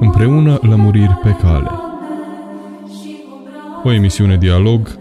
[0.00, 1.70] Împreună lămuriri pe cale.
[3.82, 4.98] O emisiune dialog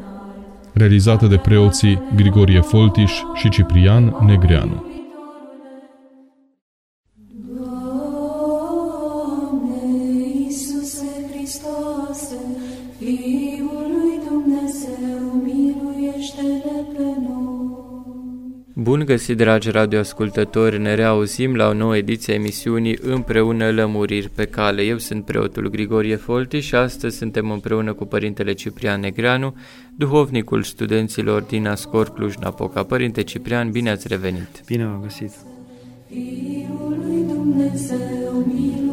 [0.73, 4.94] realizată de preoții Grigorie Foltiș și Ciprian Negreanu.
[18.85, 24.45] Bun găsit, dragi radioascultători, ne reauzim la o nouă ediție a emisiunii Împreună Lămuriri pe
[24.45, 24.81] cale.
[24.81, 29.55] Eu sunt preotul Grigorie Folti și astăzi suntem împreună cu Părintele Ciprian Negreanu,
[29.95, 32.83] duhovnicul studenților din Ascor Cluj-Napoca.
[32.83, 34.63] Părinte Ciprian, bine ați revenit!
[34.65, 35.31] Bine am găsit!
[36.07, 38.84] Fiul lui Dumnezeu, miluiește-ne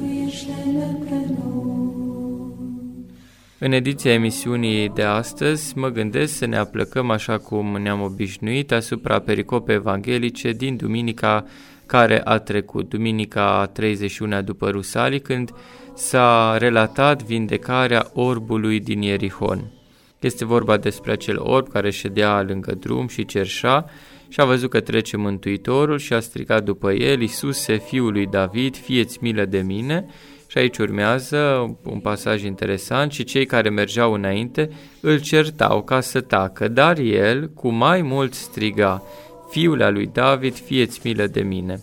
[3.65, 9.19] în ediția emisiunii de astăzi mă gândesc să ne aplăcăm așa cum ne-am obișnuit asupra
[9.19, 11.45] pericopei evanghelice din duminica
[11.87, 15.51] care a trecut, duminica 31 după Rusalii, când
[15.95, 19.73] s-a relatat vindecarea orbului din Ierihon.
[20.19, 23.85] Este vorba despre acel orb care ședea lângă drum și cerșa
[24.29, 28.77] și a văzut că trece Mântuitorul și a strigat după el, Iisuse, fiul lui David,
[28.77, 30.07] fieți milă de mine,
[30.53, 31.39] și aici urmează
[31.85, 37.49] un pasaj interesant și cei care mergeau înainte îl certau ca să tacă, dar el
[37.49, 39.03] cu mai mult striga,
[39.51, 41.83] Fiul al lui David, fieți milă de mine.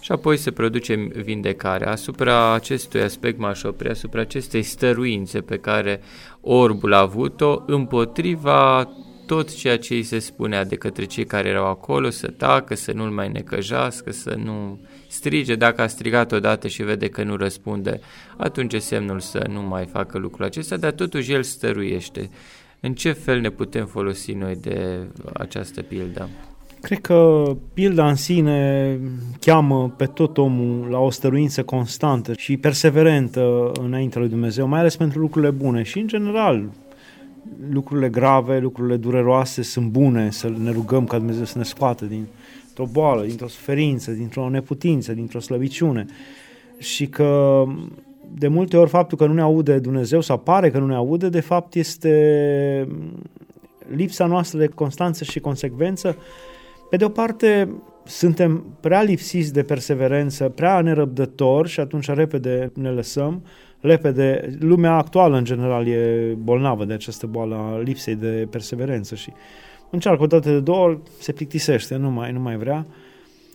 [0.00, 1.90] Și apoi se produce vindecarea.
[1.90, 6.00] Asupra acestui aspect m-aș opri, asupra acestei stăruințe pe care
[6.40, 8.88] orbul a avut-o împotriva
[9.28, 12.92] tot ceea ce îi se spunea de către cei care erau acolo, să tacă, să
[12.92, 15.54] nu-l mai necăjească, să nu strige.
[15.54, 18.00] Dacă a strigat odată și vede că nu răspunde,
[18.36, 22.30] atunci e semnul să nu mai facă lucrul acesta, dar totuși el stăruiește.
[22.80, 24.98] În ce fel ne putem folosi noi de
[25.32, 26.28] această pildă?
[26.80, 27.42] Cred că
[27.74, 28.98] pilda în sine
[29.40, 34.96] cheamă pe tot omul la o stăruință constantă și perseverentă înaintea lui Dumnezeu, mai ales
[34.96, 36.68] pentru lucrurile bune și, în general,
[37.70, 42.26] lucrurile grave, lucrurile dureroase sunt bune, să ne rugăm ca Dumnezeu să ne scoată din
[42.78, 46.06] dintr-o boală, dintr-o suferință, dintr-o neputință, dintr-o slăbiciune.
[46.78, 47.64] Și că
[48.34, 51.28] de multe ori faptul că nu ne aude Dumnezeu sau pare că nu ne aude,
[51.28, 52.88] de fapt este
[53.94, 56.16] lipsa noastră de constanță și consecvență.
[56.90, 57.68] Pe de o parte,
[58.04, 63.42] suntem prea lipsiți de perseverență, prea nerăbdători și atunci repede ne lăsăm,
[63.80, 69.32] repede, lumea actuală în general e bolnavă de această boală a lipsei de perseverență și
[69.90, 72.86] încearcă o dată de două ori, se plictisește, nu mai, nu mai vrea.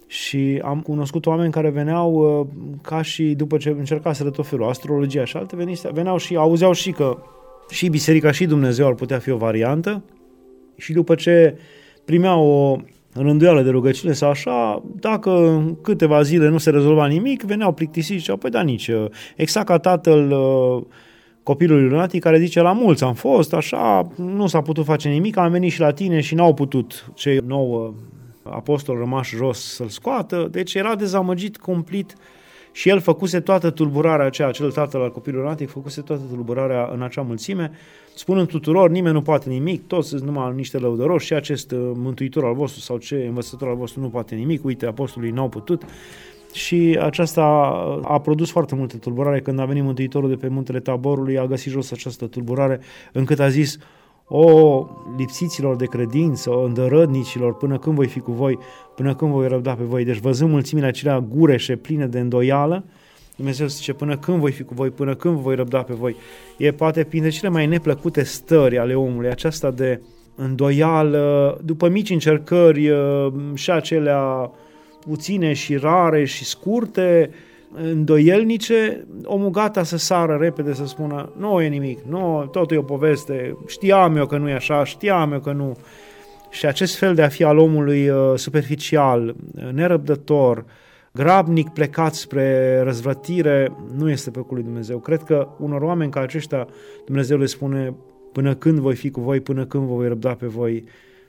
[0.07, 2.47] Și am cunoscut oameni care veneau uh,
[2.81, 5.56] ca și după ce încercaseră tot felul, astrologia și alte,
[5.91, 7.17] veneau și auzeau și că
[7.69, 10.03] și biserica și Dumnezeu ar putea fi o variantă
[10.78, 11.57] și după ce
[12.05, 12.78] primeau o
[13.13, 18.13] rânduială de rugăciune sau așa, dacă în câteva zile nu se rezolva nimic, veneau plictisiți
[18.13, 20.84] și ziceau, păi da, nici, uh, exact ca tatăl uh,
[21.44, 25.52] copilului lunatic care zice la mulți am fost, așa, nu s-a putut face nimic, am
[25.52, 27.94] venit și la tine și n-au putut cei nouă
[28.44, 32.13] apostoli rămași jos să-l scoată, deci era dezamăgit complet
[32.75, 37.01] și el făcuse toată tulburarea aceea, acel tatăl al copilului lunatic făcuse toată tulburarea în
[37.01, 37.72] acea mulțime,
[38.16, 42.45] spunând tuturor, nimeni nu poate nimic, toți sunt numai niște lăudăroși și acest uh, mântuitor
[42.45, 45.84] al vostru sau ce învățător al vostru nu poate nimic, uite, apostolii n-au putut
[46.53, 47.44] și aceasta
[48.03, 49.41] a produs foarte multă tulburare.
[49.41, 52.79] Când a venit Mântuitorul de pe muntele Taborului, a găsit jos această tulburare,
[53.11, 53.78] încât a zis,
[54.28, 54.85] o,
[55.17, 58.59] lipsiților de credință, o îndărădnicilor, până când voi fi cu voi,
[58.95, 60.03] până când voi răbda pe voi.
[60.03, 62.84] Deci văzând mulțimile acelea gureșe, pline de îndoială,
[63.35, 66.16] Dumnezeu zice, până când voi fi cu voi, până când voi răbda pe voi.
[66.57, 70.01] E poate printre cele mai neplăcute stări ale omului, aceasta de
[70.35, 72.91] îndoială, după mici încercări
[73.53, 74.51] și acelea
[75.00, 77.29] puține și rare și scurte,
[77.75, 82.84] îndoielnice, omul gata să sară repede să spună nu e nimic, nu, totul e o
[82.84, 85.78] poveste, știam eu că nu e așa, știam eu că nu.
[86.50, 89.35] Și acest fel de a fi al omului uh, superficial,
[89.72, 90.66] nerăbdător,
[91.11, 94.99] grabnic plecat spre răzvrătire, nu este pe lui Dumnezeu.
[94.99, 96.67] Cred că unor oameni ca aceștia
[97.05, 97.96] Dumnezeu le spune
[98.31, 100.84] până când voi fi cu voi, până când vă voi răbda pe voi,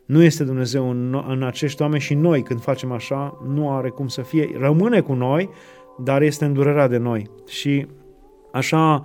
[0.04, 4.08] nu este Dumnezeu în, în acești oameni și noi când facem așa nu are cum
[4.08, 5.50] să fie, rămâne cu noi,
[5.98, 7.30] dar este îndurerat de noi.
[7.46, 7.86] Și
[8.52, 9.02] așa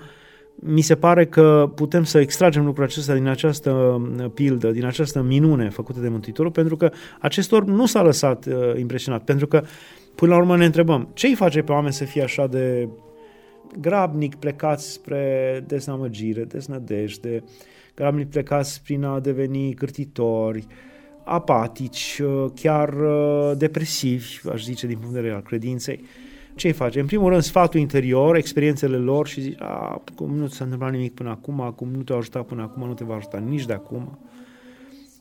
[0.56, 5.22] mi se pare că putem să extragem lucrul acesta din această uh, pildă, din această
[5.22, 9.64] minune făcută de Mântuitorul, pentru că acest orb nu s-a lăsat uh, impresionat, pentru că
[10.16, 12.90] până la urmă ne întrebăm, ce îi face pe oameni să fie așa de
[13.80, 17.44] grabnic plecați spre deznamăgire, deznădejde,
[17.96, 20.88] grabnic plecați prin a deveni cârtitori, uh,
[21.30, 26.04] apatici, uh, chiar uh, depresivi, aș zice, din punct de vedere al credinței.
[26.60, 26.96] Ce faci?
[26.96, 30.92] În primul rând, sfatul interior, experiențele lor și zici, a, cum nu ți s-a întâmplat
[30.92, 33.74] nimic până acum, acum nu te-a ajutat până acum, nu te va ajuta nici de
[33.74, 34.18] acum.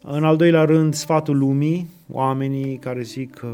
[0.02, 3.46] În al doilea rând, sfatul lumii, oamenii care zic că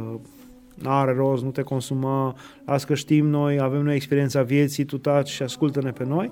[0.74, 4.98] nu are rost, nu te consuma, las că știm noi, avem noi experiența vieții, tu
[4.98, 6.30] taci și ascultă-ne pe noi.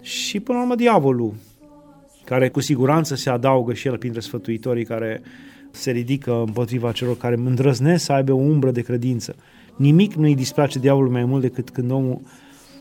[0.00, 1.34] Și până la urmă diavolul,
[2.24, 5.22] care cu siguranță se adaugă și el printre sfătuitorii care
[5.70, 9.36] se ridică împotriva celor care îndrăznesc să aibă o umbră de credință.
[9.78, 12.20] Nimic nu îi displace diavolul mai mult decât când omul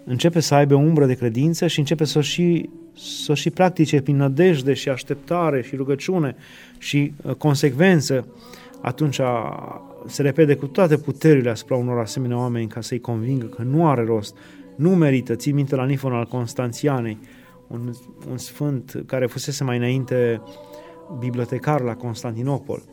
[0.05, 3.49] începe să aibă o umbră de credință și începe să o și, să o și
[3.49, 6.35] practice prin nădejde și așteptare și rugăciune
[6.77, 8.27] și uh, consecvență,
[8.81, 9.19] atunci
[10.05, 14.03] se repede cu toate puterile asupra unor asemenea oameni ca să-i convingă că nu are
[14.03, 14.35] rost,
[14.75, 15.35] nu merită.
[15.35, 17.17] Ții minte la Nifon al Constanțianei,
[17.67, 17.91] un,
[18.29, 20.41] un sfânt care fusese mai înainte
[21.19, 22.83] bibliotecar la Constantinopol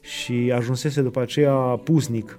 [0.00, 1.54] și ajunsese după aceea
[1.84, 2.38] puznic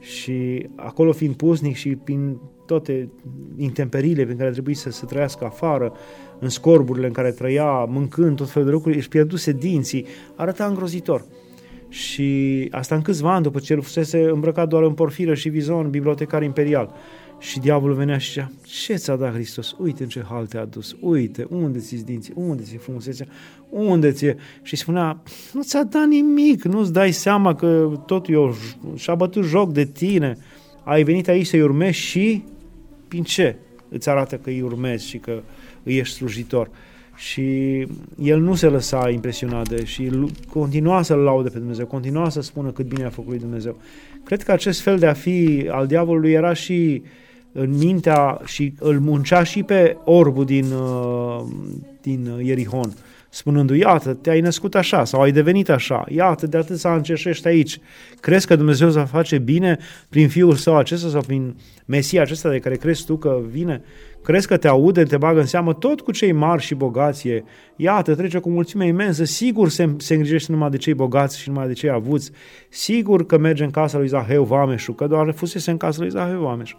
[0.00, 3.08] și acolo fiind puznic și prin toate
[3.56, 5.92] intemperiile prin care trebuie să se trăiască afară,
[6.38, 10.06] în scorburile în care trăia, mâncând tot felul de lucruri, își pierduse dinții,
[10.36, 11.24] arăta îngrozitor.
[11.88, 15.90] Și asta în câțiva ani după ce el fusese îmbrăcat doar în porfiră și vizon,
[15.90, 16.94] bibliotecar imperial.
[17.40, 19.74] Și diavolul venea și zicea, ce ți-a dat Hristos?
[19.78, 23.26] Uite în ce hal te-a dus, uite, unde ți-s dinții, unde ți-e frumusețea,
[23.68, 24.36] unde ți-e...
[24.62, 25.22] Și spunea,
[25.52, 28.54] nu ți-a dat nimic, nu-ți dai seama că totul eu
[28.94, 30.36] și-a bătut joc de tine,
[30.84, 32.44] ai venit aici să-i urmezi și
[33.08, 33.56] prin ce
[33.88, 35.42] îți arată că îi urmezi și că
[35.82, 36.70] îi ești slujitor.
[37.16, 37.86] Și
[38.22, 40.10] el nu se lăsa impresionat de și
[40.48, 43.76] continua să-L laude pe Dumnezeu, continua să spună cât bine a făcut lui Dumnezeu.
[44.24, 47.02] Cred că acest fel de a fi al diavolului era și
[47.52, 51.42] în mintea și îl muncea și pe orbul din, uh,
[52.00, 52.92] din Ierihon,
[53.28, 57.80] spunându-i, iată, te-ai născut așa sau ai devenit așa, iată, de atât să încerșești aici.
[58.20, 61.56] Crezi că Dumnezeu va face bine prin Fiul Său acesta sau prin
[61.86, 63.82] Mesia acesta de care crezi tu că vine?
[64.22, 67.44] Crezi că te aude, te bagă în seamă tot cu cei mari și bogație.
[67.76, 71.66] Iată, trece cu mulțime imensă, sigur se, se îngrijește numai de cei bogați și numai
[71.66, 72.30] de cei avuți.
[72.68, 76.40] Sigur că merge în casa lui Zaheu Vameșu, că doar fusese în casa lui Zaheu
[76.40, 76.78] Vameșu.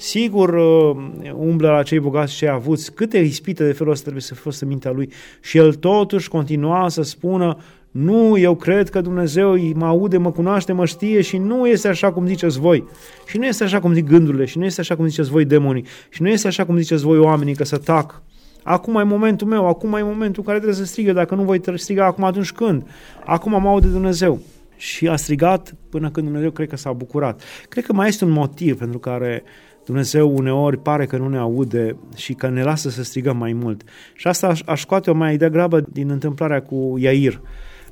[0.00, 0.96] Sigur uh,
[1.34, 4.50] umblă la cei bogați și cei avuți, câte ispite de felul ăsta trebuie să fie
[4.60, 5.12] în mintea lui.
[5.40, 7.56] Și el totuși continua să spună,
[7.90, 12.12] nu, eu cred că Dumnezeu mă aude, mă cunoaște, mă știe și nu este așa
[12.12, 12.84] cum ziceți voi.
[13.26, 15.84] Și nu este așa cum zic gândurile și nu este așa cum ziceți voi demonii
[16.08, 18.22] și nu este așa cum ziceți voi oamenii că să tac.
[18.62, 21.60] Acum e momentul meu, acum e momentul în care trebuie să strigă, dacă nu voi
[21.74, 22.86] striga acum atunci când?
[23.24, 24.40] Acum mă aude Dumnezeu.
[24.76, 27.42] Și a strigat până când Dumnezeu cred că s-a bucurat.
[27.68, 29.42] Cred că mai este un motiv pentru care
[29.84, 33.82] Dumnezeu uneori pare că nu ne aude și că ne lasă să strigăm mai mult.
[34.14, 37.40] Și asta aș, aș scoate-o mai degrabă din întâmplarea cu Iair.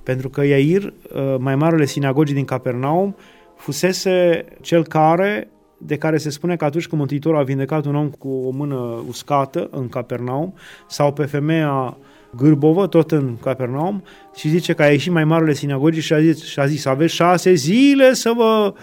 [0.02, 3.16] Pentru că Iair, uh, mai marele sinagogii din Capernaum,
[3.56, 5.48] fusese cel care
[5.78, 9.04] de care se spune că atunci când Mântuitorul a vindecat un om cu o mână
[9.08, 10.54] uscată în Capernaum
[10.88, 11.96] sau pe femeia
[12.36, 14.02] gârbovă, tot în Capernaum,
[14.34, 17.14] și zice că a ieșit mai marele sinagogii și a zis, și a zis aveți
[17.14, 18.74] șase zile să vă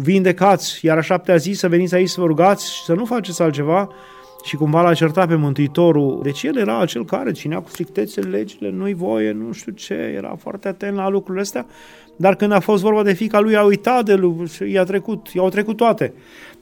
[0.00, 3.42] vindecați, iar a șaptea zi să veniți aici să vă rugați și să nu faceți
[3.42, 3.88] altceva,
[4.44, 6.20] și cumva l-a certat pe Mântuitorul.
[6.22, 10.36] Deci el era acel care ținea cu strictețe legile, nu-i voie, nu știu ce, era
[10.38, 11.66] foarte atent la lucrurile astea,
[12.16, 15.48] dar când a fost vorba de fica lui, a uitat de lucruri, i-a trecut, i-au
[15.48, 16.12] trecut toate.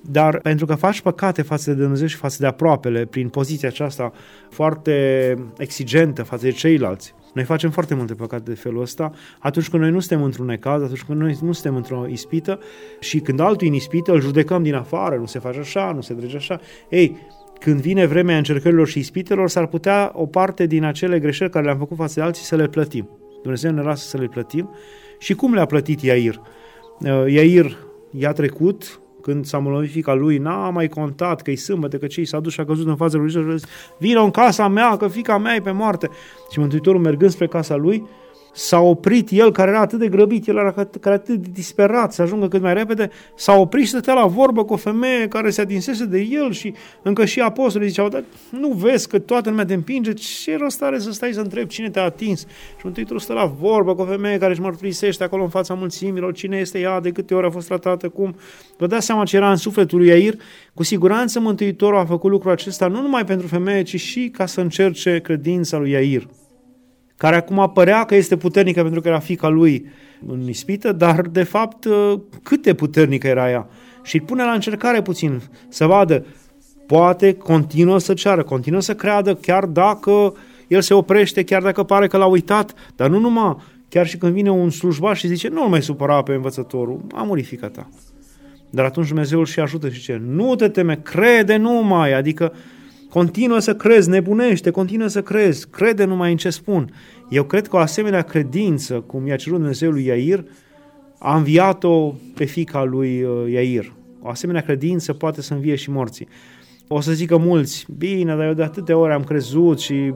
[0.01, 4.13] Dar pentru că faci păcate față de Dumnezeu și față de aproapele, prin poziția aceasta
[4.51, 9.83] foarte exigentă față de ceilalți, noi facem foarte multe păcate de felul ăsta atunci când
[9.83, 12.59] noi nu suntem într-un necaz, atunci când noi nu suntem într-o ispită
[13.01, 16.15] și când altul în ispită îl judecăm din afară, nu se face așa, nu se
[16.15, 16.61] drege așa.
[16.89, 17.17] Ei,
[17.61, 21.79] când vine vremea încercărilor și ispitelor, s-ar putea o parte din acele greșeli care le-am
[21.79, 23.09] făcut față de alții să le plătim.
[23.43, 24.71] Dumnezeu ne lasă să le plătim.
[25.19, 26.41] Și cum le-a plătit Iair?
[27.01, 27.77] Uh, Iair
[28.11, 32.41] i-a trecut, când s-a molomit fica lui, n-a mai contat că-i sâmbătă, că cei s-a
[32.41, 33.65] dus și a căzut în fața lui și a zis,
[33.99, 36.11] vină în casa mea, că fica mea e pe moarte.
[36.51, 38.09] Și Mântuitorul mergând spre casa lui,
[38.57, 42.13] s-a oprit el, care era atât de grăbit, el era care era atât de disperat
[42.13, 45.51] să ajungă cât mai repede, s-a oprit și stătea la vorbă cu o femeie care
[45.51, 49.65] se atinsese de el și încă și apostolii ziceau, dar nu vezi că toată lumea
[49.65, 52.41] te împinge, ce rost are să stai să întrebi cine te-a atins?
[52.77, 56.33] Și Mântuitorul stă la vorbă cu o femeie care își mărturisește acolo în fața mulțimilor,
[56.33, 58.37] cine este ea, de câte ori a fost tratată, cum.
[58.79, 60.35] Vă dați seama ce era în sufletul lui Iair?
[60.75, 64.61] Cu siguranță Mântuitorul a făcut lucrul acesta nu numai pentru femeie, ci și ca să
[64.61, 66.27] încerce credința lui Iair
[67.17, 69.87] care acum părea că este puternică pentru că era fica lui
[70.27, 73.69] în ispită, dar de fapt ă, cât de puternică era ea.
[74.03, 76.25] Și pune la încercare puțin să vadă,
[76.87, 80.35] poate continuă să ceară, continuă să creadă, chiar dacă
[80.67, 83.57] el se oprește, chiar dacă pare că l-a uitat, dar nu numai,
[83.89, 87.47] chiar și când vine un slujbaș și zice, nu mai supăra pe învățătorul, a murit
[87.47, 87.89] fica ta.
[88.71, 90.21] Dar atunci Dumnezeu îl și ajută și ce?
[90.27, 92.53] Nu te teme, crede numai, adică
[93.11, 96.93] continuă să crezi, nebunește, continuă să crezi, crede numai în ce spun.
[97.29, 100.45] Eu cred că o asemenea credință, cum i-a cerut Dumnezeu lui Iair,
[101.19, 103.93] a înviat-o pe fica lui uh, Iair.
[104.21, 106.29] O asemenea credință poate să învie și morții.
[106.89, 110.13] O să zică mulți, bine, dar eu de atâtea ori am crezut și...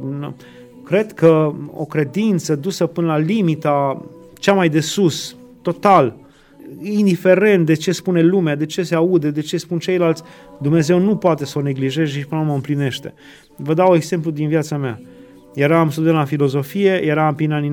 [0.84, 4.04] Cred că o credință dusă până la limita
[4.38, 6.16] cea mai de sus, total,
[6.82, 10.22] indiferent de ce spune lumea, de ce se aude, de ce spun ceilalți,
[10.60, 13.14] Dumnezeu nu poate să o neglijeze și până la o împlinește.
[13.56, 15.00] Vă dau exemplu din viața mea.
[15.54, 17.72] Eram student la filozofie, eram prin anii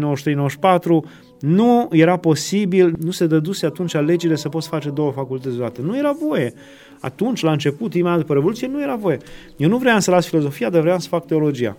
[0.49, 5.81] 93-94, nu era posibil, nu se dăduse atunci legile să poți face două facultăți deodată.
[5.81, 6.53] Nu era voie.
[6.99, 9.17] Atunci, la început, imediat după Revoluție, nu era voie.
[9.57, 11.77] Eu nu vreau să las filozofia, dar vreau să fac teologia.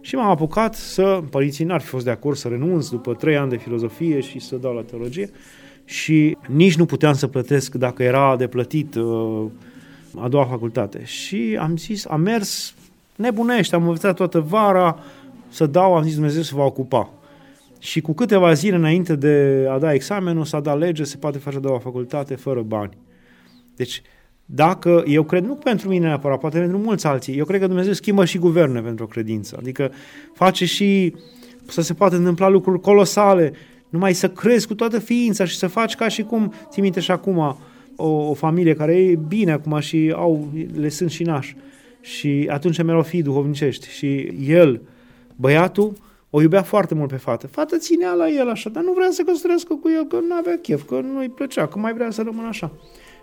[0.00, 3.50] Și m-am apucat să, părinții n-ar fi fost de acord să renunț după trei ani
[3.50, 5.30] de filozofie și să dau la teologie
[5.88, 9.44] și nici nu puteam să plătesc dacă era de plătit uh,
[10.18, 11.04] a doua facultate.
[11.04, 12.74] Și am zis, am mers
[13.16, 14.98] nebunește, am învățat toată vara
[15.48, 17.10] să dau, am zis Dumnezeu să va ocupa.
[17.78, 21.56] Și cu câteva zile înainte de a da examenul, s-a dat lege, se poate face
[21.56, 22.96] a doua facultate fără bani.
[23.76, 24.02] Deci,
[24.44, 27.92] dacă, eu cred, nu pentru mine neapărat, poate pentru mulți alții, eu cred că Dumnezeu
[27.92, 29.56] schimbă și guverne pentru o credință.
[29.58, 29.90] Adică
[30.34, 31.14] face și
[31.66, 33.52] să se poate întâmpla lucruri colosale,
[33.88, 37.10] numai să crezi cu toată ființa și să faci ca și cum, ții minte și
[37.10, 37.56] acum,
[37.96, 41.56] o, o familie care e bine acum și au, le sunt și nași.
[42.00, 43.88] Și atunci mereu fi duhovnicești.
[43.88, 44.80] Și el,
[45.36, 45.92] băiatul,
[46.30, 47.46] o iubea foarte mult pe fată.
[47.46, 50.58] Fata ținea la el așa, dar nu vrea să căsătorească cu el, că nu avea
[50.62, 52.72] chef, că nu-i plăcea, că mai vrea să rămână așa.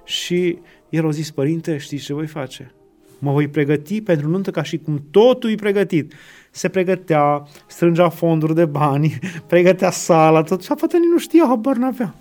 [0.05, 0.58] Și
[0.89, 2.74] el a zis, părinte, știți ce voi face?
[3.20, 6.13] Mă voi pregăti pentru nuntă ca și cum totul e pregătit.
[6.55, 10.62] Se pregătea, strângea fonduri de bani, pregătea sala, tot.
[10.62, 12.15] Și fata nu știa, habar n-avea.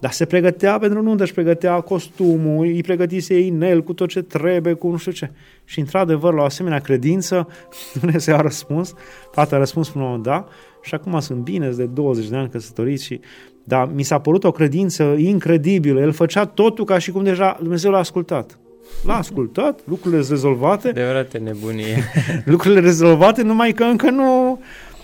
[0.00, 4.72] Dar se pregătea pentru nuntă, își pregătea costumul, îi pregătise inel cu tot ce trebuie,
[4.72, 5.30] cu nu știu ce.
[5.64, 7.48] Și într-adevăr, la o asemenea credință,
[8.00, 8.94] Dumnezeu a răspuns,
[9.32, 10.46] fata a răspuns până la da,
[10.82, 13.20] și acum sunt bine, de 20 de ani căsătoriți și
[13.64, 16.00] dar mi s-a părut o credință incredibilă.
[16.00, 18.58] El făcea totul ca și cum deja Dumnezeu l-a ascultat.
[19.04, 20.90] L-a ascultat, lucrurile sunt rezolvate.
[20.90, 22.04] De vrate nebunie.
[22.52, 24.60] lucrurile rezolvate, numai că încă nu...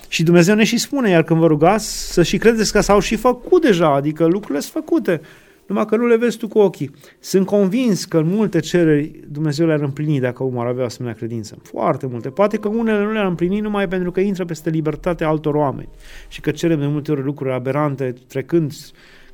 [0.09, 3.17] Și Dumnezeu ne și spune, iar când vă rugați, să și credeți că s-au și
[3.17, 5.21] făcut deja, adică lucrurile sunt făcute
[5.67, 6.91] numai că nu le vezi tu cu ochii.
[7.19, 11.17] Sunt convins că în multe cereri Dumnezeu le-ar împlini dacă omul ar avea o asemenea
[11.17, 11.59] credință.
[11.63, 12.29] Foarte multe.
[12.29, 15.89] Poate că unele nu le-ar împlini numai pentru că intră peste libertatea altor oameni
[16.29, 18.73] și că cerem de multe ori lucruri aberante, trecând,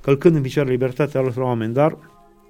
[0.01, 1.99] călcând în picioare libertatea altor oameni, dar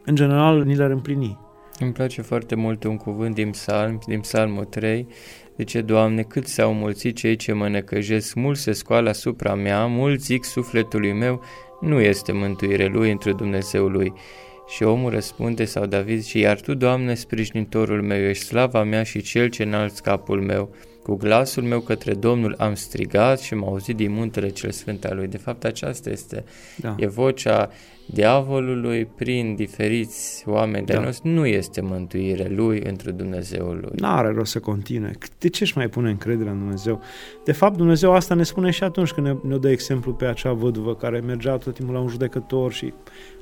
[0.04, 1.38] în general ni le-ar împlini.
[1.78, 5.06] Îmi place foarte mult un cuvânt din psalm, din psalmul 3,
[5.56, 10.20] Zice, Doamne, cât s-au mulțit cei ce mă necăjesc, mult se scoală asupra mea, mult
[10.20, 11.42] zic sufletului meu,
[11.80, 14.12] nu este mântuire lui între Dumnezeu lui.
[14.68, 19.20] Și omul răspunde sau David și iar tu, Doamne, sprijinitorul meu, ești slava mea și
[19.20, 20.74] cel ce înalți capul meu.
[21.02, 25.16] Cu glasul meu către Domnul am strigat și m-a auzit din muntele cel sfânt al
[25.16, 25.26] lui.
[25.26, 26.44] De fapt, aceasta este,
[26.76, 26.94] da.
[26.98, 27.70] e vocea
[28.06, 31.00] diavolului prin diferiți oameni de da.
[31.00, 33.92] noștri, nu este mântuire lui într Dumnezeul lui.
[33.96, 35.10] Nu are rost să continue.
[35.38, 37.00] De ce își mai pune încredere în Dumnezeu?
[37.44, 40.52] De fapt, Dumnezeu asta ne spune și atunci când ne, ne dă exemplu pe acea
[40.52, 42.92] văduvă care mergea tot timpul la un judecător și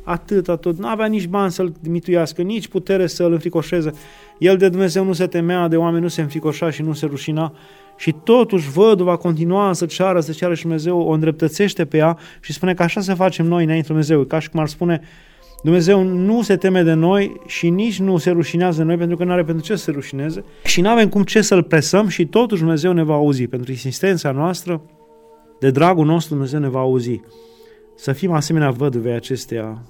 [0.05, 3.93] atât, tot, nu avea nici bani să-l mituiască, nici putere să-l înfricoșeze.
[4.39, 7.53] El de Dumnezeu nu se temea, de oameni nu se înfricoșa și nu se rușina
[8.01, 12.53] și totuși văduva continua să ceară, să ceară și Dumnezeu o îndreptățește pe ea și
[12.53, 15.01] spune că așa să facem noi înainte Dumnezeu, ca și cum ar spune
[15.63, 19.25] Dumnezeu nu se teme de noi și nici nu se rușinează de noi pentru că
[19.25, 22.27] nu are pentru ce să se rușineze și nu avem cum ce să-L presăm și
[22.27, 23.47] totuși Dumnezeu ne va auzi.
[23.47, 24.83] Pentru insistența noastră,
[25.59, 27.21] de dragul nostru Dumnezeu ne va auzi.
[27.97, 29.83] Să fim asemenea văduvei acesteia,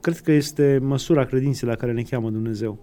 [0.00, 2.78] cred că este măsura credinței la care ne cheamă Dumnezeu.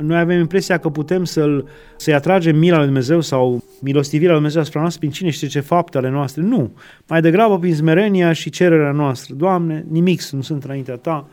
[0.00, 4.60] Noi avem impresia că putem să-l, să-i atragem mila lui Dumnezeu sau milostivirea lui Dumnezeu
[4.60, 6.42] asupra noastră prin cine știe ce fapte ale noastre.
[6.42, 6.70] Nu.
[7.08, 9.34] Mai degrabă prin smerenia și cererea noastră.
[9.34, 11.28] Doamne, nimic nu sunt înaintea Ta,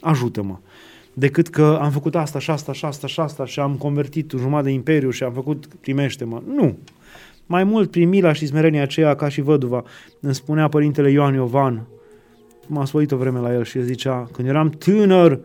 [0.00, 0.56] ajută-mă.
[1.12, 4.64] Decât că am făcut asta și asta și asta și asta și am convertit jumătate
[4.64, 6.42] de imperiu și am făcut primește-mă.
[6.54, 6.78] Nu.
[7.46, 9.84] Mai mult prin mila și smerenia aceea ca și văduva
[10.20, 11.86] îmi spunea părintele Ioan Iovan,
[12.66, 15.40] m-am spoit o vreme la el și el zicea, când eram tânăr,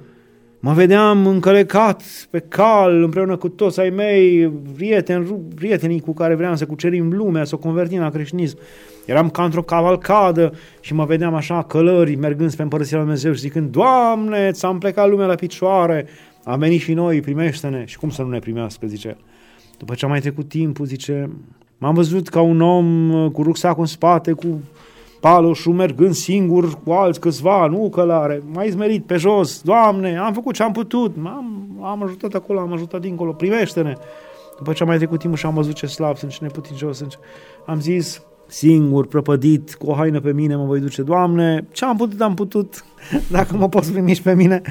[0.61, 6.55] Mă vedeam încălecat pe cal împreună cu toți ai mei, prieteni, prietenii cu care vreau
[6.55, 8.57] să cucerim lumea, să o convertim la creștinism.
[9.05, 13.39] Eram ca într-o cavalcadă și mă vedeam așa călări mergând spre împărăția lui Dumnezeu și
[13.39, 16.05] zicând, Doamne, ți-am plecat lumea la picioare,
[16.43, 17.83] am venit și noi, primește-ne.
[17.85, 19.17] Și cum să nu ne primească, zice.
[19.77, 21.29] După ce a mai trecut timpul, zice,
[21.77, 24.61] m-am văzut ca un om cu rucsacul în spate, cu
[25.19, 30.53] paloșul mergând singur cu alți câțiva, nu călare, mai zmerit pe jos, Doamne, am făcut
[30.53, 33.93] ce am putut, am, am ajutat acolo, am ajutat dincolo, primește-ne.
[34.57, 37.19] După ce am mai trecut timpul și am văzut ce slab sunt, ce neputincios sunt,
[37.65, 41.97] am zis, singur, prăpădit, cu o haină pe mine, mă voi duce, Doamne, ce am
[41.97, 42.85] putut, am putut,
[43.31, 44.61] dacă mă poți primi și pe mine.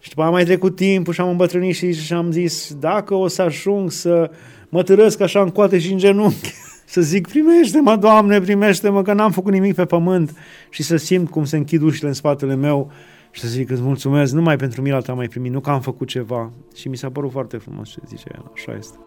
[0.00, 3.28] Și după am mai trecut timpul și am îmbătrânit și, și am zis, dacă o
[3.28, 4.30] să ajung să
[4.68, 6.54] mă târăsc așa în coate și în genunchi,
[6.90, 10.36] să zic, primește-mă, Doamne, primește-mă, că n-am făcut nimic pe pământ
[10.70, 12.90] și să simt cum se închid ușile în spatele meu
[13.30, 16.08] și să zic, îți mulțumesc, numai pentru mila ta mai primit, nu că am făcut
[16.08, 16.52] ceva.
[16.74, 18.98] Și mi s-a părut foarte frumos ce zice el, așa este.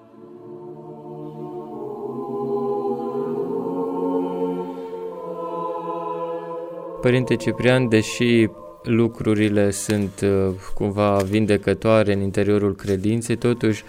[7.01, 8.49] Părinte Ciprian, deși
[8.83, 13.83] lucrurile sunt uh, cumva vindecătoare în interiorul credinței, totuși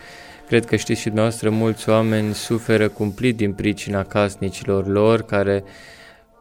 [0.53, 5.65] cred că știți și dumneavoastră, mulți oameni suferă cumplit din pricina casnicilor lor, care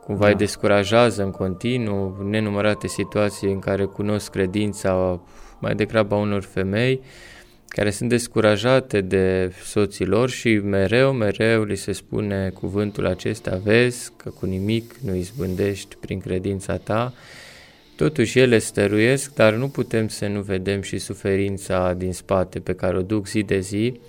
[0.03, 0.29] cumva da.
[0.29, 5.21] îi descurajează în continuu, nenumărate situații în care cunosc credința
[5.59, 7.01] mai degrabă a unor femei,
[7.67, 14.11] care sunt descurajate de soții lor și mereu, mereu li se spune cuvântul acesta, vezi
[14.17, 17.13] că cu nimic nu izbândești prin credința ta,
[18.01, 22.98] Totuși ele stăruiesc, dar nu putem să nu vedem și suferința din spate pe care
[22.98, 24.00] o duc zi de zi,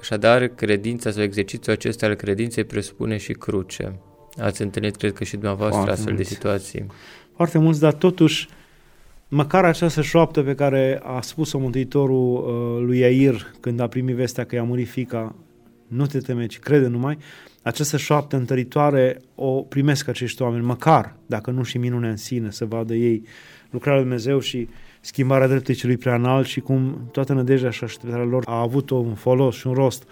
[0.00, 3.98] așadar credința sau exercițiul acesta al credinței presupune și cruce.
[4.36, 6.28] Ați întâlnit, cred că și dumneavoastră, Foarte astfel mulți.
[6.28, 6.86] de situații.
[7.36, 8.48] Foarte mulți, dar totuși
[9.28, 14.44] măcar această șoaptă pe care a spus-o Mântuitorul uh, lui Iair când a primit vestea
[14.44, 15.34] că i-a murit fica,
[15.86, 17.18] nu te teme, ci crede numai,
[17.62, 22.64] această șoaptă întăritoare o primesc acești oameni, măcar, dacă nu și minune în sine, să
[22.64, 23.22] vadă ei
[23.70, 24.68] lucrarea lui Dumnezeu și
[25.00, 29.56] schimbarea dreptului celui preanalt și cum toată nădejdea și așteptarea lor a avut un folos
[29.56, 30.08] și un rost.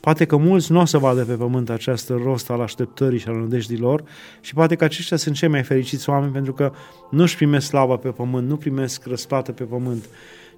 [0.00, 3.34] Poate că mulți nu o să vadă pe pământ această rost al așteptării și al
[3.34, 4.04] nădejdilor
[4.40, 6.72] și poate că aceștia sunt cei mai fericiți oameni pentru că
[7.10, 10.04] nu-și primesc slava pe pământ, nu primesc răsplată pe pământ,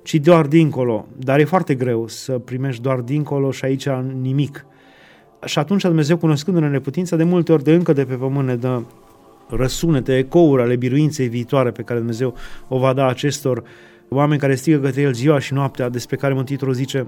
[0.07, 1.07] ci doar dincolo.
[1.17, 3.89] Dar e foarte greu să primești doar dincolo și aici
[4.21, 4.67] nimic.
[5.45, 8.83] Și atunci Dumnezeu, cunoscându-ne neputința, de multe ori de încă de pe pământ ne dă
[9.49, 12.35] răsunete, ecouri ale biruinței viitoare pe care Dumnezeu
[12.69, 13.63] o va da acestor
[14.09, 17.07] oameni care strigă către El ziua și noaptea, despre care Mântuitorul zice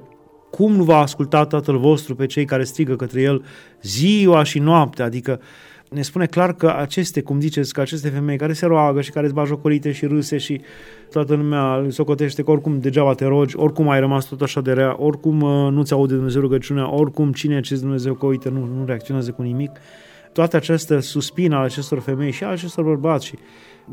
[0.50, 3.44] cum nu va asculta Tatăl vostru pe cei care strigă către El
[3.82, 5.40] ziua și noaptea, adică
[5.90, 9.26] ne spune clar că aceste, cum ziceți, că aceste femei care se roagă și care
[9.26, 10.60] sunt bajocorite și râse și
[11.10, 14.72] toată lumea îl socotește că oricum degeaba te rogi, oricum ai rămas tot așa de
[14.72, 18.84] rea, oricum uh, nu-ți aude Dumnezeu rugăciunea, oricum cine ce Dumnezeu că uite, nu, nu
[18.84, 19.70] reacționează cu nimic.
[20.32, 23.34] Toată această suspină a acestor femei și a acestor bărbați și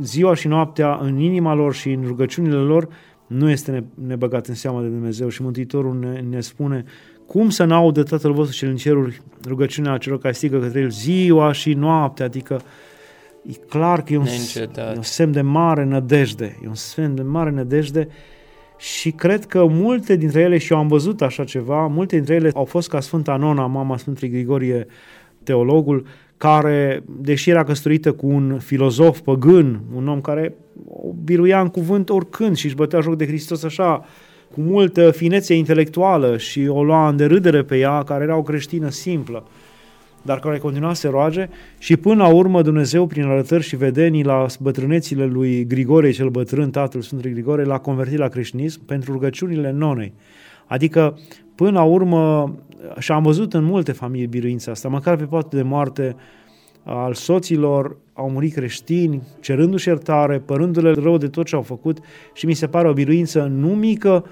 [0.01, 2.87] ziua și noaptea în inima lor și în rugăciunile lor
[3.27, 6.83] nu este nebăgat în seama de Dumnezeu și Mântuitorul ne, ne spune
[7.25, 11.51] cum să n-audă Tatăl vostru cel în ceruri rugăciunea celor care strigă către El ziua
[11.51, 12.61] și noaptea, adică
[13.41, 14.25] e clar că e un,
[14.75, 18.07] e un semn de mare nădejde, e un semn de mare nădejde
[18.77, 22.51] și cred că multe dintre ele, și eu am văzut așa ceva, multe dintre ele
[22.53, 24.87] au fost ca Sfânta Nona, mama Sfântului Grigorie,
[25.43, 26.05] teologul,
[26.37, 30.55] care, deși era căsătorită cu un filozof păgân, un om care
[30.87, 34.05] o biruia în cuvânt oricând și își bătea joc de Hristos așa,
[34.55, 38.89] cu multă finețe intelectuală și o lua în derâdere pe ea, care era o creștină
[38.89, 39.43] simplă,
[40.21, 44.45] dar care continua să roage și până la urmă Dumnezeu, prin arătări și vedenii la
[44.59, 50.13] bătrânețile lui Grigore, cel bătrân, tatăl Sfântului Grigore, l-a convertit la creștinism pentru rugăciunile nonei.
[50.67, 51.19] Adică,
[51.55, 52.55] până la urmă,
[52.99, 56.15] și am văzut în multe familii biruința asta, măcar pe poate de moarte
[56.83, 61.97] al soților, au murit creștini, cerându-și iertare, părându-le rău de tot ce au făcut
[62.33, 64.25] și mi se pare o biruință nu mică,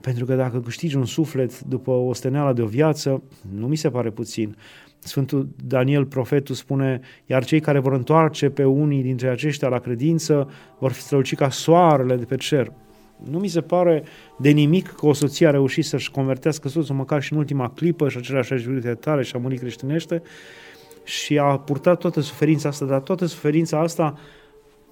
[0.00, 3.22] pentru că dacă câștigi un suflet după o steneală de o viață,
[3.54, 4.56] nu mi se pare puțin.
[4.98, 10.50] Sfântul Daniel, profetul, spune, iar cei care vor întoarce pe unii dintre aceștia la credință
[10.78, 12.72] vor fi străluci ca soarele de pe cer.
[13.30, 14.02] Nu mi se pare
[14.38, 18.08] de nimic că o soție a reușit să-și convertească soțul măcar și în ultima clipă
[18.08, 20.22] și aceleași ajurite tale și a murit creștinește
[21.04, 24.18] și a purtat toată suferința asta, dar toată suferința asta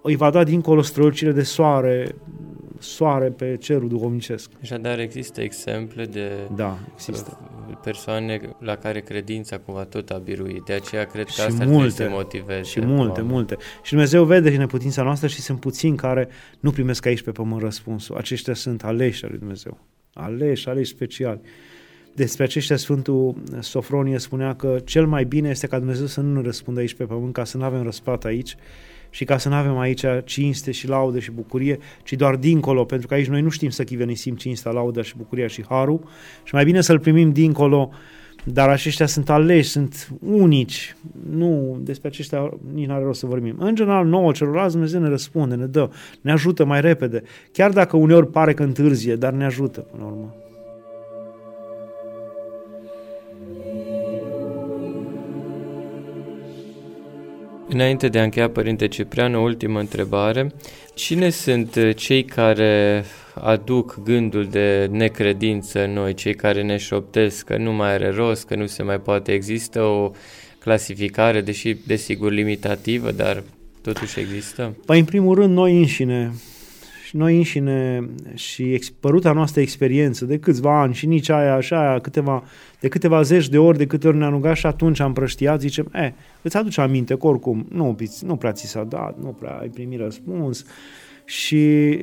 [0.02, 2.14] îi va da dincolo strălucire de soare,
[2.78, 4.50] soare pe cerul duhovnicesc.
[4.62, 7.38] Așadar există exemple de da, există.
[7.82, 10.62] persoane la care credința cumva tot a biruit.
[10.64, 12.62] De aceea cred că și asta multe, să motiveze.
[12.62, 13.28] Și multe, oameni.
[13.28, 13.56] multe.
[13.82, 16.28] Și Dumnezeu vede și neputința noastră și sunt puțini care
[16.61, 18.16] nu primesc aici pe pământ răspunsul.
[18.16, 19.78] Aceștia sunt aleși al lui Dumnezeu.
[20.12, 21.40] Aleși, aleși speciali.
[22.18, 26.40] Despre aceștia Sfântul Sofronie spunea că cel mai bine este ca Dumnezeu să nu ne
[26.42, 28.57] răspundă aici pe pământ, ca să nu avem răsplată aici
[29.11, 33.07] și ca să nu avem aici cinste și laude și bucurie, ci doar dincolo, pentru
[33.07, 36.00] că aici noi nu știm să chivenisim cinstea, lauda și bucuria și harul
[36.42, 37.90] și mai bine să-L primim dincolo
[38.44, 40.96] dar aceștia sunt aleși, sunt unici.
[41.31, 43.57] Nu, despre aceștia nici nu are rost să vorbim.
[43.59, 47.22] În general, nouă celorlalți Dumnezeu ne răspunde, ne dă, ne ajută mai repede.
[47.52, 50.35] Chiar dacă uneori pare că întârzie, dar ne ajută până la urmă.
[57.70, 60.52] Înainte de a încheia, Părinte Ciprian, o ultimă întrebare.
[60.94, 63.04] Cine sunt uh, cei care
[63.35, 68.46] aduc gândul de necredință în noi, cei care ne șoptesc că nu mai are rost,
[68.46, 70.11] că nu se mai poate, există o
[70.59, 73.42] clasificare, deși desigur limitativă, dar
[73.83, 74.76] totuși există?
[74.87, 76.33] Păi, în primul rând, noi înșine,
[77.09, 81.99] și noi înșine și păruta noastră experiență de câțiva ani și nici aia și aia
[81.99, 82.42] câteva,
[82.81, 85.88] de câteva zeci de ori de câte ori ne-am rugat și atunci am prăștiat, zicem,
[85.94, 89.68] e, îți aduce aminte că oricum nu, nu prea ți s-a dat, nu prea ai
[89.68, 90.64] primit răspuns.
[91.25, 91.97] Și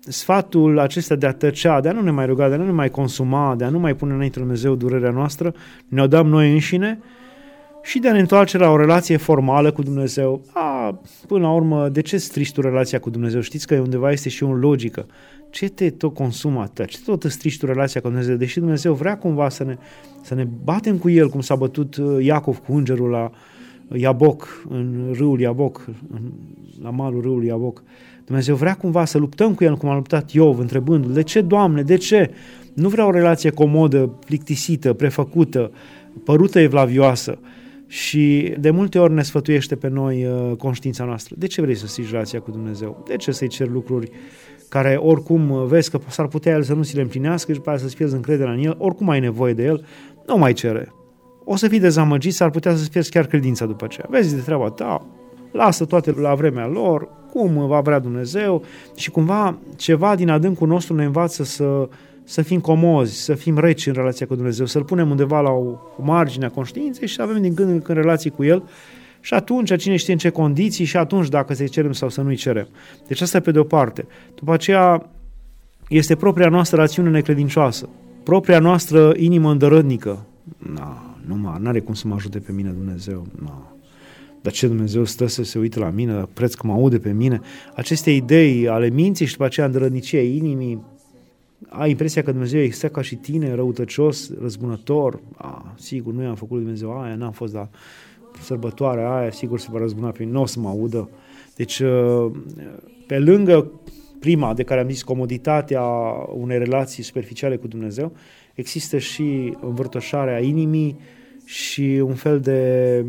[0.00, 2.70] sfatul acesta de a tăcea, de a nu ne mai ruga, de a nu ne
[2.70, 5.54] mai consuma, de a nu mai pune înainte Dumnezeu durerea noastră,
[5.88, 6.98] ne-o dăm noi înșine
[7.82, 10.44] și de a ne întoarce la o relație formală cu Dumnezeu.
[10.52, 13.40] A, până la urmă, de ce strici tu relația cu Dumnezeu?
[13.40, 15.06] Știți că undeva este și o logică.
[15.50, 16.86] Ce te tot consumă atât?
[16.86, 18.36] Ce tot strici tu relația cu Dumnezeu?
[18.36, 19.76] Deși Dumnezeu vrea cumva să ne,
[20.22, 23.30] să ne batem cu El, cum s-a bătut uh, Iacov cu îngerul la
[23.94, 26.20] Iaboc, în râul Iaboc, în,
[26.82, 27.82] la malul râului Iaboc.
[28.24, 31.82] Dumnezeu vrea cumva să luptăm cu El, cum a luptat Iov, întrebându-l, de ce, Doamne,
[31.82, 32.30] de ce?
[32.74, 35.70] Nu vreau o relație comodă, plictisită, prefăcută,
[36.24, 37.38] părută evlavioasă,
[37.92, 41.34] și de multe ori ne sfătuiește pe noi uh, conștiința noastră.
[41.38, 43.02] De ce vrei să ții relația cu Dumnezeu?
[43.06, 44.10] De ce să-i cer lucruri
[44.68, 47.70] care oricum uh, vezi că s-ar putea El să nu ți le împlinească și după
[47.70, 49.84] aceea să-ți pierzi încrederea în El, oricum ai nevoie de El,
[50.26, 50.92] nu mai cere.
[51.44, 54.06] O să fii dezamăgit, s-ar putea să-ți pierzi chiar credința după aceea.
[54.10, 55.06] Vezi de treaba ta,
[55.50, 58.62] lasă toate la vremea lor, cum va vrea Dumnezeu
[58.94, 61.88] și cumva ceva din adâncul nostru ne învață să
[62.24, 65.64] să fim comozi, să fim reci în relația cu Dumnezeu, să-L punem undeva la o,
[65.98, 68.62] o margine a conștiinței și să avem din când în când relații cu El
[69.20, 72.36] și atunci, cine știe în ce condiții și atunci dacă să-i cerem sau să nu-i
[72.36, 72.68] cerem.
[73.06, 74.06] Deci asta pe de-o parte.
[74.34, 75.10] După aceea
[75.88, 77.88] este propria noastră rațiune necredincioasă,
[78.22, 80.26] propria noastră inimă îndărădnică.
[80.74, 83.26] Na, nu mă, n-are cum să mă ajute pe mine Dumnezeu.
[83.42, 83.72] Na.
[84.42, 87.40] Dar ce Dumnezeu stă să se uite la mine, preț că mă aude pe mine.
[87.74, 90.82] Aceste idei ale minții și după aceea îndărădnicia inimii,
[91.68, 95.20] ai impresia că Dumnezeu este ca și tine, răutăcios, răzbunător.
[95.36, 97.68] A, sigur, nu i-am făcut lui Dumnezeu aia, n-am fost la
[98.40, 101.10] sărbătoarea aia, sigur se va răzbuna pe mine, nu o să mă audă.
[101.56, 102.30] Deci, uh,
[103.06, 103.70] pe lângă
[104.20, 105.82] prima de care am zis comoditatea
[106.34, 108.12] unei relații superficiale cu Dumnezeu,
[108.54, 110.98] există și învârtoșarea inimii
[111.44, 113.04] și un fel de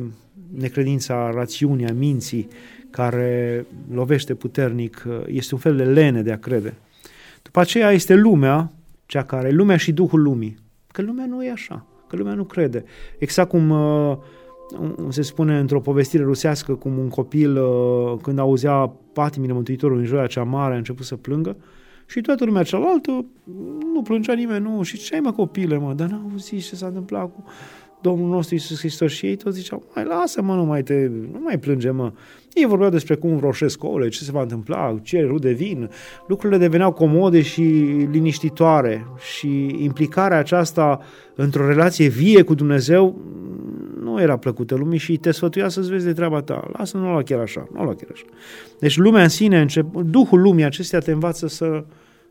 [0.57, 2.47] necredința a rațiunii, a minții,
[2.89, 6.73] care lovește puternic, este un fel de lene de a crede.
[7.43, 8.71] După aceea este lumea,
[9.06, 10.58] cea care, lumea și Duhul lumii.
[10.88, 12.84] Că lumea nu e așa, că lumea nu crede.
[13.17, 14.17] Exact cum uh,
[15.10, 20.27] se spune într-o povestire rusească, cum un copil, uh, când auzea patimile Mântuitorului în joia
[20.27, 21.56] cea mare, a început să plângă
[22.06, 23.25] și toată lumea cealaltă
[23.93, 24.84] nu plângea nimeni, nu.
[24.84, 25.93] Și ce ai mă copile, mă?
[25.93, 27.43] Dar n-au auzit ce s-a întâmplat cu
[28.03, 31.59] Domnul nostru Iisus Hristos și ei toți ziceau, mai lasă-mă, nu mai, te, nu mai
[31.59, 32.11] plânge, mă.
[32.53, 35.89] Ei vorbeau despre cum roșesc ouăle, ce se va întâmpla, ce rude vin.
[36.27, 37.61] Lucrurile deveneau comode și
[38.11, 41.01] liniștitoare și implicarea aceasta
[41.35, 43.21] într-o relație vie cu Dumnezeu
[44.03, 46.69] nu era plăcută lumii și te sfătuia să-ți vezi de treaba ta.
[46.77, 48.25] Lasă, nu o lua chiar așa, nu o lua chiar așa.
[48.79, 51.83] Deci lumea în sine, încep, Duhul lumii acestea te învață să,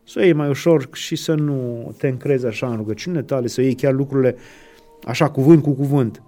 [0.05, 3.63] să o iei mai ușor și să nu te încrezi așa în rugăciunile tale, să
[3.63, 4.37] iei chiar lucrurile
[5.05, 6.23] așa cuvânt cu cuvânt.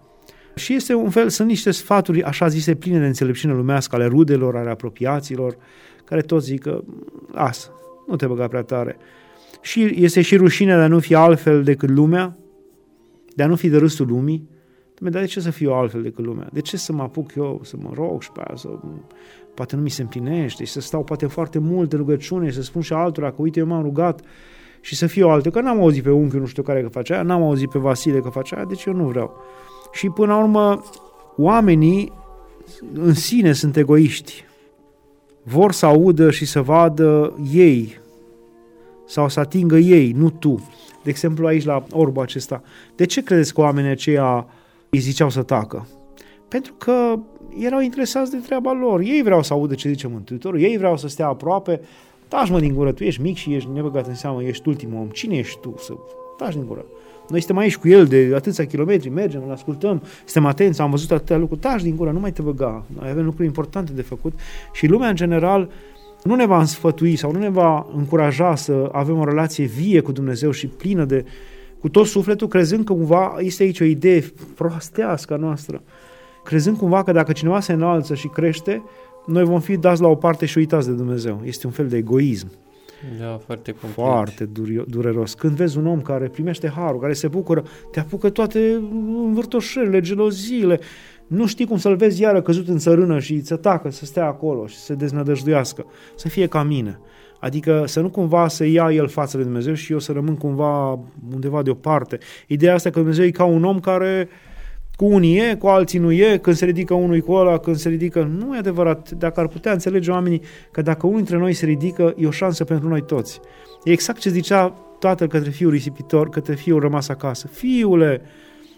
[0.54, 4.56] Și este un fel, sunt niște sfaturi așa zise pline de înțelepciune lumească ale rudelor,
[4.56, 5.56] ale apropiaților,
[6.04, 6.82] care toți zic că
[7.32, 7.70] lasă,
[8.06, 8.96] nu te băga prea tare.
[9.60, 12.36] Și este și rușinea de a nu fi altfel decât lumea,
[13.34, 14.48] de a nu fi de râsul lumii.
[14.98, 16.48] Dar de ce să fiu altfel decât lumea?
[16.52, 18.68] De ce să mă apuc eu să mă rog și pe aia să
[19.54, 22.62] poate nu mi se împlinește și să stau poate foarte mult în rugăciune și să
[22.62, 24.20] spun și altora că uite eu m-am rugat
[24.84, 27.22] și să fiu altă, că n-am auzit pe unchiul nu știu care că face aia,
[27.22, 29.36] n-am auzit pe Vasile că face aia, deci eu nu vreau.
[29.92, 30.82] Și până la urmă,
[31.36, 32.12] oamenii
[32.94, 34.44] în sine sunt egoiști.
[35.42, 38.00] Vor să audă și să vadă ei
[39.06, 40.68] sau să atingă ei, nu tu.
[41.02, 42.62] De exemplu, aici la orbul acesta.
[42.96, 44.46] De ce credeți că oamenii aceia
[44.90, 45.86] îi ziceau să tacă?
[46.48, 47.18] Pentru că
[47.58, 49.00] erau interesați de treaba lor.
[49.00, 51.80] Ei vreau să audă ce zice Mântuitorul, ei vreau să stea aproape.
[52.34, 55.08] Taci mă din gură, tu ești mic și ești nebăgat în seamă, ești ultimul om.
[55.08, 55.92] Cine ești tu să
[56.36, 56.84] taci din gură?
[57.28, 61.10] Noi suntem aici cu el de atâția kilometri, mergem, îl ascultăm, suntem atenți, am văzut
[61.10, 62.84] atâtea lucruri, taci din gură, nu mai te băga.
[62.98, 64.32] Noi avem lucruri importante de făcut
[64.72, 65.70] și lumea în general
[66.22, 70.12] nu ne va însfătui sau nu ne va încuraja să avem o relație vie cu
[70.12, 71.24] Dumnezeu și plină de
[71.80, 75.82] cu tot sufletul, crezând că cumva este aici o idee prostească a noastră,
[76.44, 78.82] crezând cumva că dacă cineva se înalță și crește,
[79.26, 81.40] noi vom fi dați la o parte și uitați de Dumnezeu.
[81.44, 82.48] Este un fel de egoism.
[83.20, 83.92] Da, foarte complet.
[83.92, 84.44] Foarte
[84.86, 85.34] dureros.
[85.34, 88.80] Când vezi un om care primește harul, care se bucură, te apucă toate
[89.24, 90.80] învârtoșările, geloziile,
[91.26, 94.66] nu știi cum să-l vezi iară căzut în țărână și să tacă, să stea acolo
[94.66, 95.86] și să se deznădăjduiască.
[96.14, 97.00] Să fie ca mine.
[97.40, 100.98] Adică să nu cumva să ia el față de Dumnezeu și eu să rămân cumva
[101.32, 102.18] undeva deoparte.
[102.46, 104.28] Ideea asta că Dumnezeu e ca un om care
[104.96, 107.88] cu unii e, cu alții nu e, când se ridică unul cu ăla, când se
[107.88, 108.30] ridică...
[108.38, 109.10] Nu e adevărat.
[109.10, 112.64] Dacă ar putea înțelege oamenii că dacă unul dintre noi se ridică, e o șansă
[112.64, 113.40] pentru noi toți.
[113.84, 117.46] E exact ce zicea tatăl către fiul risipitor, către fiul rămas acasă.
[117.46, 118.22] Fiule,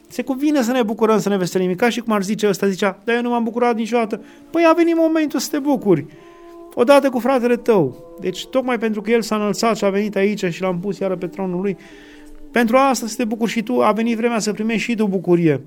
[0.09, 1.74] se cuvine să ne bucurăm, să ne veselim.
[1.74, 4.20] Ca și cum ar zice ăsta, zicea, dar eu nu m-am bucurat niciodată.
[4.50, 6.07] Păi a venit momentul să te bucuri.
[6.74, 8.14] Odată cu fratele tău.
[8.20, 11.16] Deci tocmai pentru că el s-a înălțat și a venit aici și l-am pus iară
[11.16, 11.76] pe tronul lui,
[12.50, 15.61] pentru asta să te bucuri și tu, a venit vremea să primești și tu bucurie.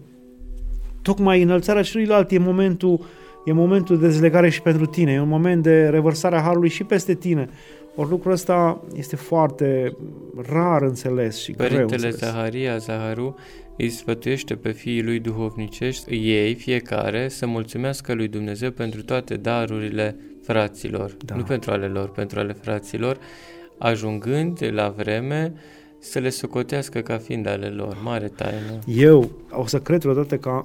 [1.09, 3.05] Tocmai înălțarea celuilalt e momentul,
[3.45, 6.83] e momentul de dezlegare și pentru tine, e un moment de revărsare a Harului și
[6.83, 7.49] peste tine.
[7.95, 9.95] Ori lucrul ăsta este foarte
[10.49, 12.17] rar înțeles și Părintele greu înțeles.
[12.17, 13.35] Zaharia Zaharu
[13.77, 20.15] îi sfătuiește pe fiii lui duhovnicești, ei fiecare, să mulțumească lui Dumnezeu pentru toate darurile
[20.43, 21.35] fraților, da.
[21.35, 23.17] nu pentru ale lor, pentru ale fraților,
[23.77, 25.53] ajungând la vreme
[25.99, 27.97] să le socotească ca fiind ale lor.
[28.03, 28.79] Mare taină.
[28.85, 30.61] Eu o să cred vreodată că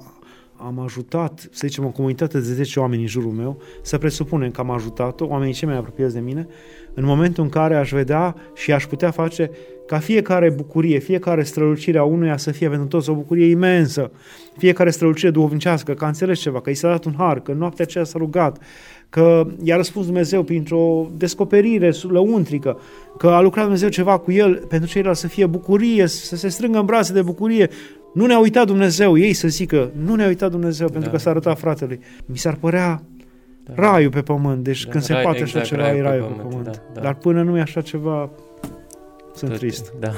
[0.57, 4.61] am ajutat, să zicem, o comunitate de 10 oameni în jurul meu, să presupunem că
[4.61, 6.47] am ajutat-o, oamenii cei mai apropiați de mine,
[6.93, 9.51] în momentul în care aș vedea și aș putea face
[9.87, 14.11] ca fiecare bucurie, fiecare strălucire a unuia să fie pentru toți o bucurie imensă,
[14.57, 17.85] fiecare strălucire duhovnicească, că a înțeles ceva, că i s-a dat un har, că noaptea
[17.85, 18.61] aceea s-a rugat,
[19.09, 22.79] că i-a răspuns Dumnezeu printr-o descoperire lăuntrică,
[23.17, 26.79] că a lucrat Dumnezeu ceva cu el, pentru ceilalți să fie bucurie, să se strângă
[26.79, 27.69] în brațe de bucurie.
[28.15, 31.15] Nu ne-a uitat Dumnezeu, ei să zică, nu ne-a uitat Dumnezeu pentru da.
[31.15, 31.99] că s-a arătat fratelui.
[32.25, 33.01] Mi s-ar părea
[33.63, 33.73] da.
[33.75, 36.49] raiul pe pământ, deci da, când se poate exact, așa ceva, e raiul pe pământ.
[36.49, 36.65] Pe pământ.
[36.65, 37.01] Da, da.
[37.01, 38.29] Dar până nu e așa ceva,
[39.35, 39.93] sunt Tot, trist.
[39.99, 40.11] Da.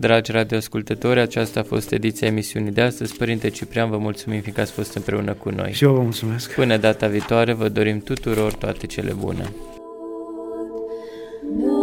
[0.00, 3.16] Dragi radioascultători, aceasta a fost ediția emisiunii de astăzi.
[3.16, 5.72] Părinte Ciprian, vă mulțumim fiindcă ați fost împreună cu noi.
[5.72, 6.54] Și eu vă mulțumesc.
[6.54, 9.52] Până data viitoare, vă dorim tuturor toate cele bune.
[11.58, 11.77] Nu.